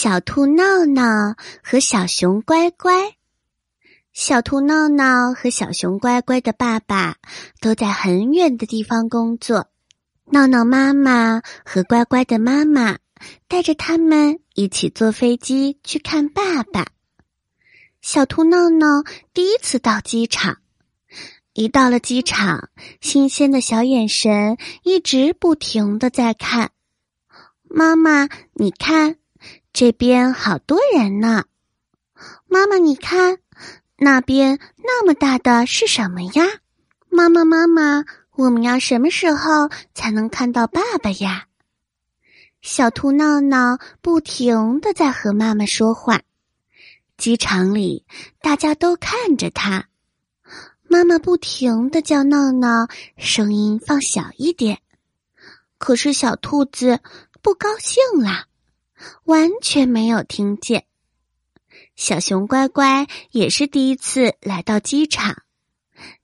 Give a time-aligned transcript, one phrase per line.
[0.00, 3.16] 小兔闹闹和小熊乖乖，
[4.12, 7.16] 小兔闹闹和小熊乖乖的爸爸
[7.60, 9.66] 都在很远的地方工作。
[10.26, 12.98] 闹闹妈妈和乖乖的妈妈
[13.48, 16.86] 带着他们一起坐飞机去看爸爸。
[18.00, 19.02] 小兔闹闹
[19.34, 20.58] 第一次到机场，
[21.54, 22.68] 一到了机场，
[23.00, 26.70] 新鲜的小眼神一直不停的在看
[27.64, 29.16] 妈妈，你看。
[29.72, 31.44] 这边好多人呢，
[32.46, 33.38] 妈妈，你看
[33.96, 36.44] 那边那么大的是什么呀？
[37.08, 41.46] 妈妈，妈妈，我们要什么时候才能看到爸爸呀？
[42.60, 46.22] 小兔闹闹不停的在和妈妈说话，
[47.16, 48.04] 机场里
[48.42, 49.86] 大家都看着他，
[50.88, 54.80] 妈妈不停的叫闹闹，声音放小一点，
[55.78, 56.98] 可是小兔子
[57.42, 58.47] 不高兴了。
[59.24, 60.84] 完全没有听见。
[61.94, 65.42] 小熊乖乖也是第一次来到机场，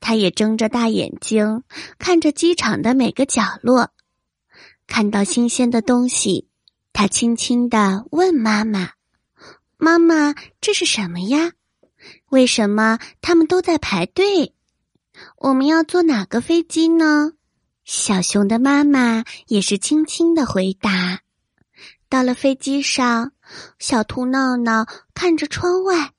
[0.00, 1.62] 他也睁着大眼睛
[1.98, 3.90] 看着机场的每个角落。
[4.86, 6.48] 看到新鲜的东西，
[6.92, 8.90] 他轻轻的问妈妈
[9.78, 11.52] ：“妈妈，这是什么呀？
[12.28, 14.54] 为什么他们都在排队？
[15.36, 17.32] 我们要坐哪个飞机呢？”
[17.84, 21.20] 小熊的妈妈也是轻轻的回答。
[22.08, 23.32] 到了飞机上，
[23.78, 26.12] 小兔闹闹看着窗外，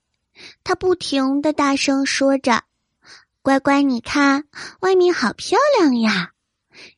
[0.64, 2.64] 他不停的大声说着
[3.44, 4.46] ：“乖乖，你看，
[4.80, 6.32] 外面好漂亮呀，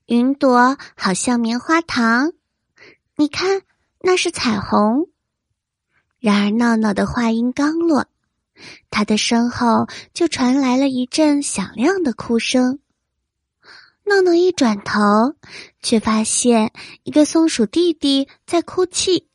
[0.06, 2.32] 云朵好像棉花糖，
[3.18, 3.62] 你看
[4.00, 5.10] 那是彩虹。”
[6.20, 8.08] 然而，闹闹的话音刚落，
[8.90, 12.80] 他的身后就传来了一阵响亮的哭声。
[14.08, 15.36] 闹闹一转头，
[15.82, 19.28] 却发现一个松鼠弟弟在哭泣。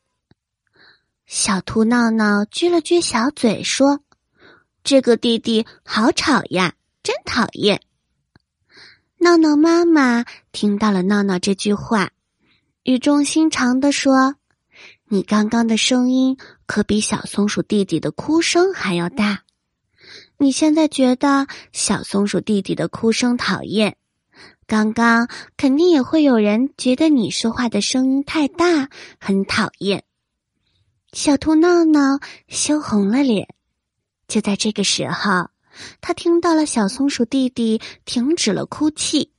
[1.26, 4.00] 小兔闹闹撅了撅小嘴说
[4.84, 7.80] ：“这个弟弟好吵呀，真讨厌。”
[9.18, 12.12] 闹闹妈妈听到了闹闹这句话，
[12.84, 14.36] 语重心长的说
[15.10, 19.42] ：“你刚刚的声音可比小松鼠弟弟的哭声还要大。
[20.38, 23.96] 你现在觉得小松鼠弟弟的哭声讨厌？”
[24.70, 28.88] 刚刚肯定也会有人觉得你说话的声音太大，
[29.18, 30.04] 很讨厌。
[31.12, 33.48] 小兔闹闹羞红了脸。
[34.28, 35.48] 就在这个时候，
[36.00, 39.32] 他听到了小松鼠弟弟停止了哭泣，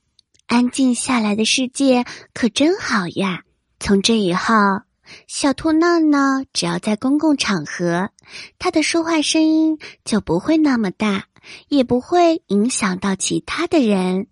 [0.48, 2.04] 安静下来的世界
[2.34, 3.44] 可真好呀！
[3.80, 4.52] 从这以后，
[5.26, 8.10] 小兔闹闹只要在公共场合，
[8.58, 11.24] 他的说话声音就不会那么大，
[11.68, 14.26] 也不会影响到其他的人。